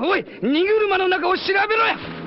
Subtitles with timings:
[0.00, 2.17] おい荷車の中を調べろや。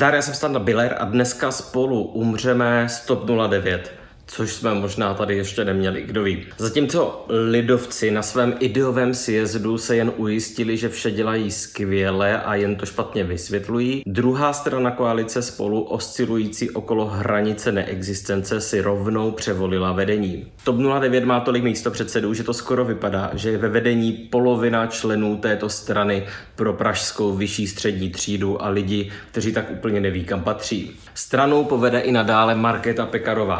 [0.00, 3.99] Zdar, já jsem Standa Biller a dneska spolu umřeme Stop 09
[4.30, 6.46] což jsme možná tady ještě neměli, kdo ví.
[6.58, 12.76] Zatímco lidovci na svém ideovém sjezdu se jen ujistili, že vše dělají skvěle a jen
[12.76, 20.46] to špatně vysvětlují, druhá strana koalice spolu oscilující okolo hranice neexistence si rovnou převolila vedení.
[20.64, 24.86] TOP 09 má tolik místo předsedů, že to skoro vypadá, že je ve vedení polovina
[24.86, 30.42] členů této strany pro pražskou vyšší střední třídu a lidi, kteří tak úplně neví, kam
[30.42, 30.96] patří.
[31.14, 33.56] Stranou povede i nadále Markéta Pekarová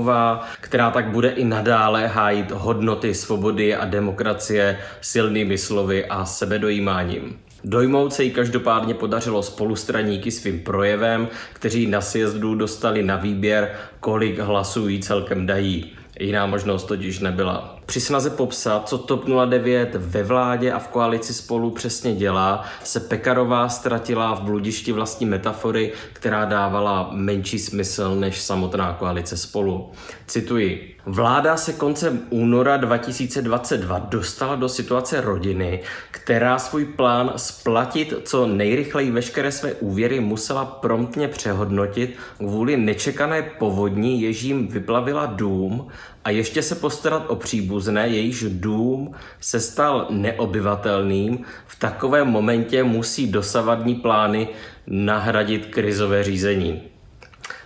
[0.00, 7.38] Adamová, která tak bude i nadále hájit hodnoty svobody a demokracie silnými slovy a sebedojímáním.
[7.64, 14.38] Dojmout se jí každopádně podařilo spolustraníky svým projevem, kteří na sjezdu dostali na výběr, kolik
[14.38, 15.92] hlasů jí celkem dají.
[16.20, 17.79] Jiná možnost totiž nebyla.
[17.90, 23.00] Při snaze popsat, co TOP 09 ve vládě a v koalici spolu přesně dělá, se
[23.00, 29.90] Pekarová ztratila v bludišti vlastní metafory, která dávala menší smysl než samotná koalice spolu.
[30.26, 30.96] Cituji.
[31.06, 39.10] Vláda se koncem února 2022 dostala do situace rodiny, která svůj plán splatit co nejrychleji
[39.10, 45.90] veškeré své úvěry musela promptně přehodnotit kvůli nečekané povodní, jež jim vyplavila dům
[46.24, 53.26] a ještě se postarat o příbuzné, jejíž dům se stal neobyvatelným, v takovém momentě musí
[53.26, 54.48] dosavadní plány
[54.86, 56.82] nahradit krizové řízení.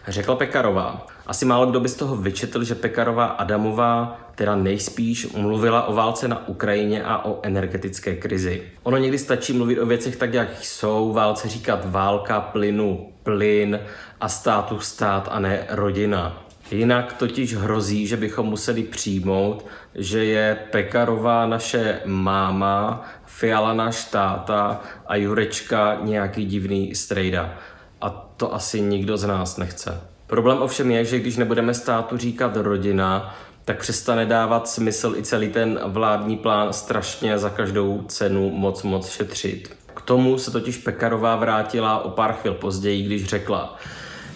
[0.09, 1.07] Řekla Pekarová.
[1.27, 6.29] Asi málo kdo by z toho vyčetl, že Pekarová Adamová teda nejspíš mluvila o válce
[6.29, 8.63] na Ukrajině a o energetické krizi.
[8.83, 13.81] Ono někdy stačí mluvit o věcech tak, jak jsou, válce říkat válka, plynu, plyn
[14.21, 16.44] a státu stát a ne rodina.
[16.75, 24.81] Jinak totiž hrozí, že bychom museli přijmout, že je Pekarová naše máma, Fiala náš táta
[25.07, 27.59] a Jurečka nějaký divný strejda.
[28.01, 30.01] A to asi nikdo z nás nechce.
[30.27, 35.49] Problém ovšem je, že když nebudeme státu říkat rodina, tak přestane dávat smysl i celý
[35.49, 39.77] ten vládní plán strašně za každou cenu moc moc šetřit.
[39.95, 43.77] K tomu se totiž Pekarová vrátila o pár chvil později, když řekla,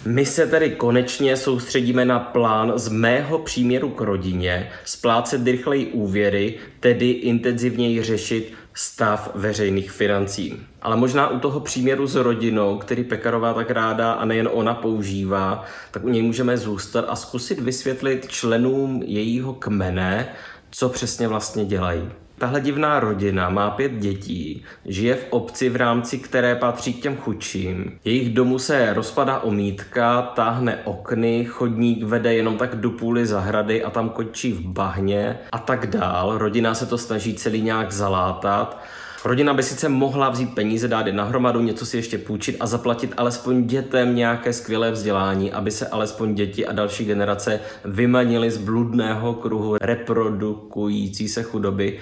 [0.05, 6.55] my se tedy konečně soustředíme na plán z mého příměru k rodině, splácet rychleji úvěry,
[6.79, 10.59] tedy intenzivněji řešit stav veřejných financí.
[10.81, 15.65] Ale možná u toho příměru s rodinou, který Pekarová tak ráda a nejen ona používá,
[15.91, 20.27] tak u něj můžeme zůstat a zkusit vysvětlit členům jejího kmene,
[20.71, 22.09] co přesně vlastně dělají.
[22.39, 27.17] Tahle divná rodina má pět dětí, žije v obci, v rámci které patří k těm
[27.17, 27.99] chudším.
[28.05, 33.89] Jejich domu se rozpadá omítka, táhne okny, chodník vede jenom tak do půly zahrady a
[33.89, 36.37] tam končí v bahně a tak dál.
[36.37, 38.83] Rodina se to snaží celý nějak zalátat.
[39.25, 43.13] Rodina by sice mohla vzít peníze, dát je nahromadu, něco si ještě půjčit a zaplatit
[43.17, 49.33] alespoň dětem nějaké skvělé vzdělání, aby se alespoň děti a další generace vymanili z bludného
[49.33, 51.99] kruhu reprodukující se chudoby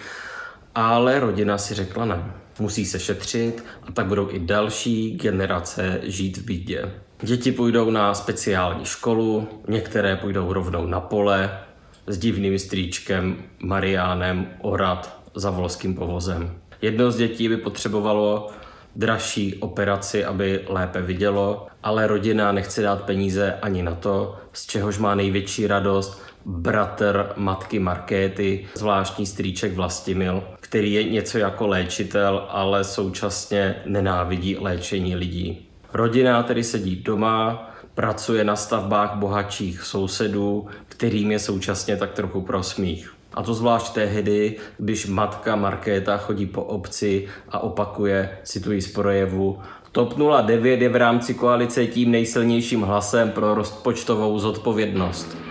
[0.77, 2.33] ale rodina si řekla ne.
[2.59, 6.91] Musí se šetřit a tak budou i další generace žít v bídě.
[7.21, 11.59] Děti půjdou na speciální školu, některé půjdou rovnou na pole
[12.07, 16.51] s divným strýčkem Mariánem Orad za volským povozem.
[16.81, 18.49] Jedno z dětí by potřebovalo
[18.95, 24.97] dražší operaci, aby lépe vidělo, ale rodina nechce dát peníze ani na to, z čehož
[24.97, 32.83] má největší radost bratr matky Markéty, zvláštní strýček Vlastimil, který je něco jako léčitel, ale
[32.83, 35.67] současně nenávidí léčení lidí.
[35.93, 43.16] Rodina tedy sedí doma, pracuje na stavbách bohatších sousedů, kterým je současně tak trochu prosmích.
[43.37, 49.59] A to zvlášť tehdy, když matka Markéta chodí po obci a opakuje, cituji z projevu,
[49.91, 55.46] TOP 09 je v rámci koalice tím nejsilnějším hlasem pro rozpočtovou zodpovědnost.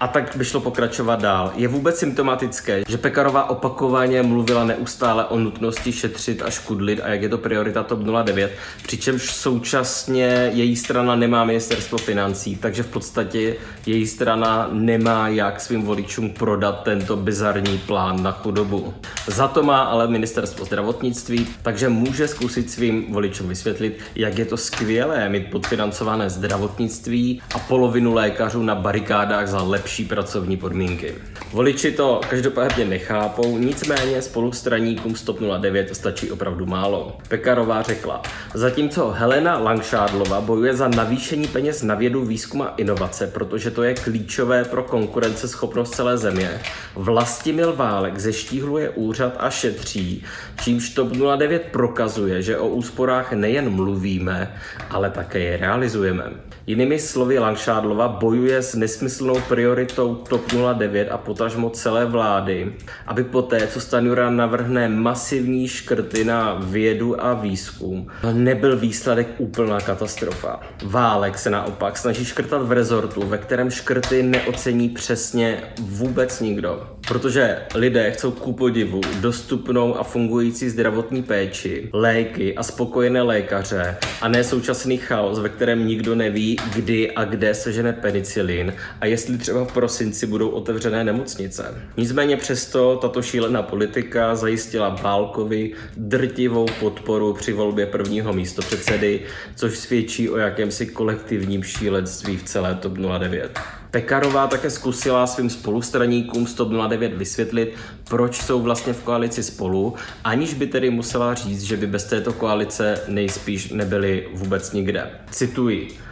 [0.00, 1.52] A tak by šlo pokračovat dál.
[1.54, 7.22] Je vůbec symptomatické, že Pekarová opakovaně mluvila neustále o nutnosti šetřit a škudlit a jak
[7.22, 8.52] je to priorita TOP 09,
[8.82, 13.56] přičemž současně její strana nemá ministerstvo financí, takže v podstatě
[13.86, 18.94] její strana nemá jak svým voličům prodat tento bizarní plán na chudobu.
[19.26, 24.56] Za to má ale ministerstvo zdravotnictví, takže může zkusit svým voličům vysvětlit, jak je to
[24.56, 31.14] skvělé mít podfinancované zdravotnictví a polovinu lékařů na barikádách za lepší pracovní podmínky.
[31.52, 37.18] Voliči to každopádně nechápou, nicméně spolustraníkům 109 stačí opravdu málo.
[37.28, 38.22] Pekarová řekla,
[38.54, 43.94] zatímco Helena Langšádlova bojuje za navýšení peněz na vědu, výzkum a inovace, protože to je
[43.94, 46.60] klíčové pro konkurenceschopnost celé země,
[46.94, 50.24] Vlastimil Válek zeštíhluje úřad a šetří,
[50.62, 54.54] čímž TOP 09 prokazuje, že o úsporách nejen mluvíme,
[54.90, 56.24] ale také je realizujeme.
[56.66, 62.74] Jinými slovy, Langšádlova bojuje s nesmyslnou prioritou TOP 09 a potažmo celé vlády,
[63.06, 70.60] aby poté, co Stanjura navrhne masivní škrty na vědu a výzkum, nebyl výsledek úplná katastrofa.
[70.84, 76.86] Válek se naopak snaží škrtat v rezortu, ve kterém škrty neocení přesně vůbec nikdo.
[77.08, 84.28] Protože lidé chcou ku podivu dostupnou a fungující zdravotní péči, léky a spokojené lékaře a
[84.28, 89.64] ne současný chaos, ve kterém nikdo neví, kdy a kde sežene penicilin a jestli třeba
[89.68, 91.74] v prosinci budou otevřené nemocnice.
[91.96, 99.20] Nicméně přesto tato šílená politika zajistila Bálkovi drtivou podporu při volbě prvního místo předsedy,
[99.54, 103.60] což svědčí o jakémsi kolektivním šílenství v celé TOP 09.
[103.90, 107.74] Pekarová také zkusila svým spolustraníkům z TOP 09 vysvětlit,
[108.08, 109.94] proč jsou vlastně v koalici spolu,
[110.24, 115.10] aniž by tedy musela říct, že by bez této koalice nejspíš nebyli vůbec nikde.
[115.30, 116.07] Cituji.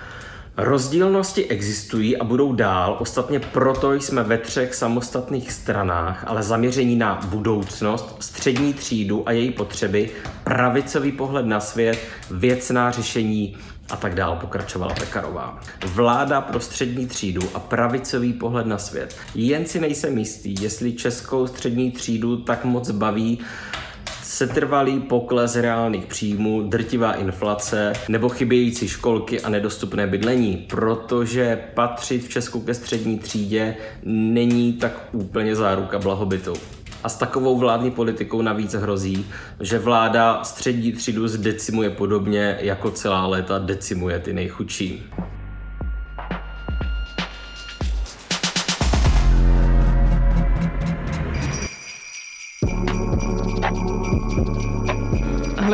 [0.59, 7.21] Rozdílnosti existují a budou dál, ostatně proto jsme ve třech samostatných stranách, ale zaměření na
[7.29, 10.11] budoucnost, střední třídu a její potřeby,
[10.45, 11.99] pravicový pohled na svět,
[12.31, 13.57] věcná řešení
[13.91, 15.61] a tak dál pokračovala Pekarová.
[15.87, 19.17] Vláda pro střední třídu a pravicový pohled na svět.
[19.35, 23.39] Jen si nejsem jistý, jestli českou střední třídu tak moc baví
[24.27, 32.29] setrvalý pokles reálných příjmů, drtivá inflace nebo chybějící školky a nedostupné bydlení, protože patřit v
[32.29, 36.53] Česku ke střední třídě není tak úplně záruka blahobytu.
[37.05, 39.27] A s takovou vládní politikou navíc hrozí,
[39.61, 45.07] že vláda střední třídu zdecimuje podobně, jako celá léta decimuje ty nejchudší.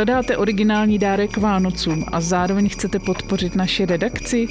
[0.01, 4.47] Hledáte originální dárek Vánocům a zároveň chcete podpořit naši redakci?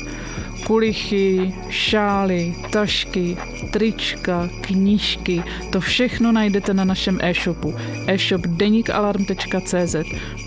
[0.67, 3.37] Kulichy, šály, tašky,
[3.71, 7.75] trička, knížky, to všechno najdete na našem e-shopu
[8.07, 9.97] e-shop denikalarm.cz.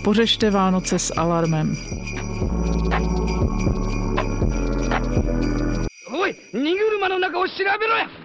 [0.04, 1.76] Pořešte Vánoce s alarmem.
[6.12, 8.23] おい荷車の中を調べろや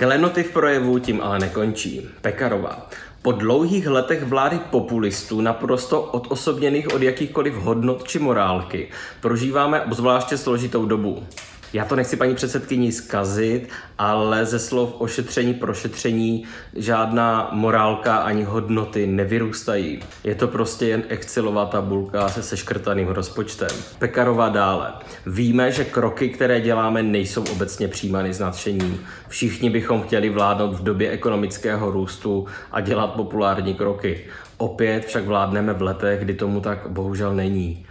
[0.00, 2.08] Klenoty v projevu tím ale nekončí.
[2.20, 2.88] Pekarová.
[3.22, 8.88] Po dlouhých letech vlády populistů, naprosto odosobněných od jakýchkoliv hodnot či morálky,
[9.20, 11.26] prožíváme obzvláště složitou dobu.
[11.72, 13.68] Já to nechci paní předsedkyni zkazit,
[13.98, 16.44] ale ze slov ošetření, prošetření
[16.76, 20.00] žádná morálka ani hodnoty nevyrůstají.
[20.24, 23.68] Je to prostě jen Excelová tabulka se seškrtaným rozpočtem.
[23.98, 24.92] Pekarová dále.
[25.26, 29.00] Víme, že kroky, které děláme, nejsou obecně přijímány s nadšením.
[29.28, 34.24] Všichni bychom chtěli vládnout v době ekonomického růstu a dělat populární kroky.
[34.56, 37.86] Opět však vládneme v letech, kdy tomu tak bohužel není.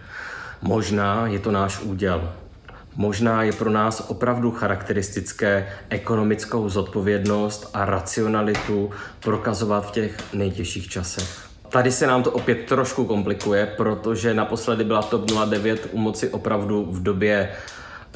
[0.62, 2.32] Možná je to náš úděl.
[3.00, 8.90] Možná je pro nás opravdu charakteristické ekonomickou zodpovědnost a racionalitu
[9.20, 11.48] prokazovat v těch nejtěžších časech.
[11.68, 16.86] Tady se nám to opět trošku komplikuje, protože naposledy byla TOP 09 u moci opravdu
[16.90, 17.50] v době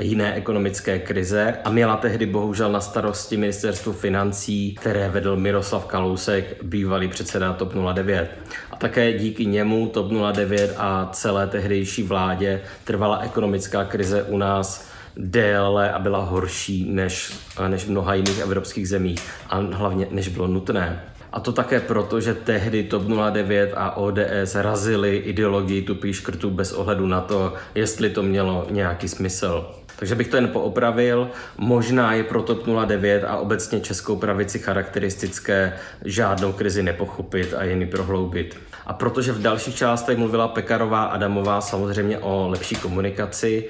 [0.00, 6.62] jiné ekonomické krize a měla tehdy bohužel na starosti ministerstvo financí, které vedl Miroslav Kalousek,
[6.62, 8.30] bývalý předseda TOP 09.
[8.70, 14.88] A také díky němu TOP 09 a celé tehdejší vládě trvala ekonomická krize u nás
[15.16, 17.32] déle a byla horší než,
[17.68, 21.13] než v mnoha jiných evropských zemích a hlavně než bylo nutné.
[21.34, 26.72] A to také proto, že tehdy TOP 09 a ODS razili ideologii tupých škrtů bez
[26.72, 29.66] ohledu na to, jestli to mělo nějaký smysl.
[29.98, 31.30] Takže bych to jen poopravil.
[31.58, 35.72] Možná je pro TOP 09 a obecně českou pravici charakteristické
[36.04, 38.56] žádnou krizi nepochopit a jen prohloubit.
[38.86, 43.68] A protože v dalších částech mluvila Pekarová Adamová samozřejmě o lepší komunikaci,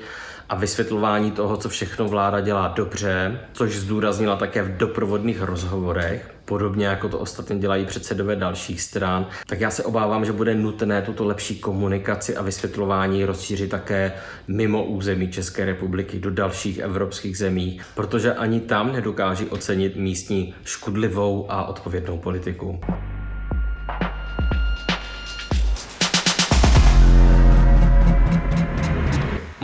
[0.48, 6.86] a vysvětlování toho, co všechno vláda dělá dobře, což zdůraznila také v doprovodných rozhovorech, podobně
[6.86, 11.24] jako to ostatně dělají předsedové dalších stran, tak já se obávám, že bude nutné tuto
[11.24, 14.12] lepší komunikaci a vysvětlování rozšířit také
[14.48, 21.46] mimo území České republiky do dalších evropských zemí, protože ani tam nedokáží ocenit místní škudlivou
[21.48, 22.80] a odpovědnou politiku.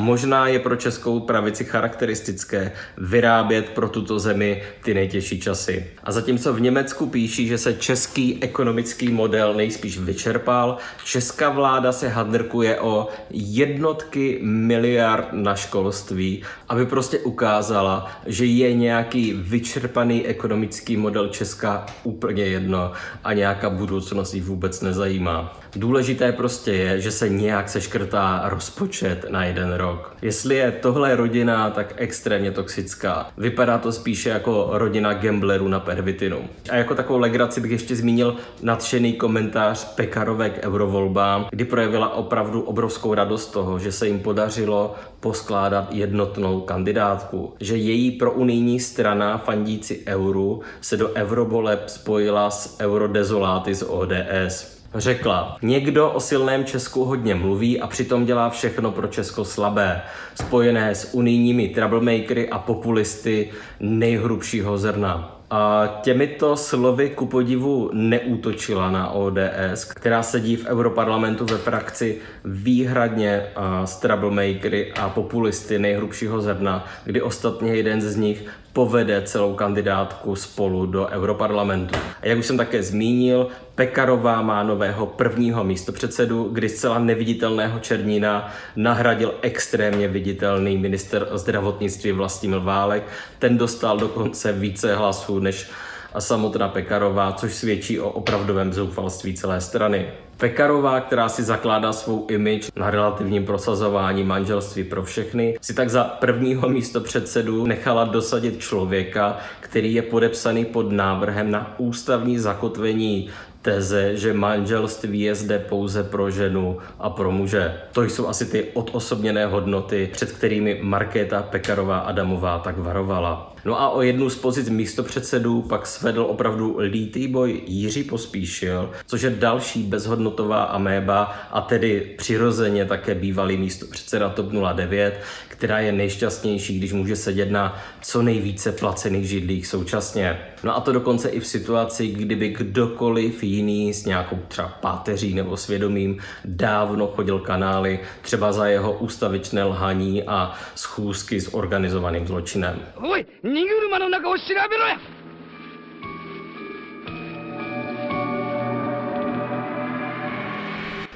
[0.00, 5.86] Možná je pro českou pravici charakteristické vyrábět pro tuto zemi ty nejtěžší časy.
[6.04, 12.08] A zatímco v Německu píší, že se český ekonomický model nejspíš vyčerpal, česká vláda se
[12.08, 21.28] hadrkuje o jednotky miliard na školství, aby prostě ukázala, že je nějaký vyčerpaný ekonomický model
[21.28, 22.92] Česka úplně jedno
[23.24, 25.60] a nějaká budoucnost jí vůbec nezajímá.
[25.76, 30.16] Důležité prostě je, že se nějak seškrtá rozpočet na jeden rok.
[30.22, 36.38] Jestli je tohle rodina tak extrémně toxická, vypadá to spíše jako rodina gamblerů na pervitinu.
[36.70, 42.62] A jako takovou legraci bych ještě zmínil nadšený komentář Pekarové k eurovolbám, kdy projevila opravdu
[42.62, 47.54] obrovskou radost toho, že se jim podařilo poskládat jednotnou kandidátku.
[47.60, 54.79] Že její prounijní strana fandíci euru se do eurovoleb spojila s eurodezoláty z ODS.
[54.94, 60.02] Řekla, někdo o silném Česku hodně mluví a přitom dělá všechno pro Česko slabé,
[60.34, 65.36] spojené s unijními troublemakery a populisty nejhrubšího zrna.
[65.50, 73.46] A těmito slovy ku podivu neútočila na ODS, která sedí v Europarlamentu ve frakci výhradně
[73.84, 80.86] s troublemakery a populisty nejhrubšího zrna, kdy ostatně jeden z nich povede celou kandidátku spolu
[80.86, 81.98] do Europarlamentu.
[82.22, 88.52] A jak už jsem také zmínil, Pekarová má nového prvního místopředsedu, kdy zcela neviditelného Černína
[88.76, 93.02] nahradil extrémně viditelný minister zdravotnictví Vlastimil Válek.
[93.38, 95.70] Ten dostal dokonce více hlasů než
[96.18, 100.06] samotná Pekarová, což svědčí o opravdovém zoufalství celé strany.
[100.36, 106.04] Pekarová, která si zakládá svou image na relativním prosazování manželství pro všechny, si tak za
[106.04, 113.30] prvního místo předsedu nechala dosadit člověka, který je podepsaný pod návrhem na ústavní zakotvení
[113.62, 117.80] teze, že manželství je zde pouze pro ženu a pro muže.
[117.92, 123.52] To jsou asi ty odosobněné hodnoty, před kterými Markéta Pekarová Adamová tak varovala.
[123.64, 129.22] No a o jednu z pozic místopředsedů pak svedl opravdu lítý boj Jiří Pospíšil, což
[129.22, 136.78] je další bezhodnotová améba a tedy přirozeně také bývalý místopředseda TOP 09, která je nejšťastnější,
[136.78, 140.38] když může sedět na co nejvíce placených židlích současně.
[140.64, 145.56] No a to dokonce i v situaci, kdyby kdokoliv jiný s nějakou třeba páteří nebo
[145.56, 152.80] svědomím dávno chodil kanály, třeba za jeho ústavičné lhaní a schůzky s organizovaným zločinem.
[152.96, 153.16] お
[153.49, 154.99] い荷車の中を調べろや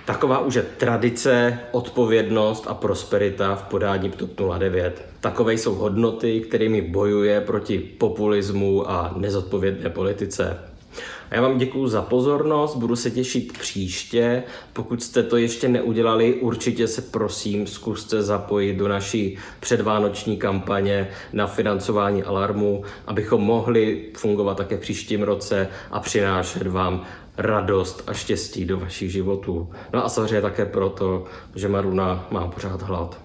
[0.09, 5.05] Taková už je tradice, odpovědnost a prosperita v podání TOP 09.
[5.19, 10.57] Takové jsou hodnoty, kterými bojuje proti populismu a nezodpovědné politice.
[11.34, 14.42] Já vám děkuji za pozornost, budu se těšit příště.
[14.72, 21.46] Pokud jste to ještě neudělali, určitě se prosím zkuste zapojit do naší předvánoční kampaně na
[21.46, 27.02] financování alarmu, abychom mohli fungovat také v příštím roce a přinášet vám
[27.36, 29.70] radost a štěstí do vašich životů.
[29.92, 31.24] No a samozřejmě také proto,
[31.54, 33.23] že Maruna má pořád hlad.